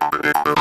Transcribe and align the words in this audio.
Gracias. 0.00 0.53